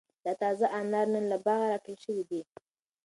[0.25, 2.41] دا تازه انار نن له باغه را ټول شوي دي.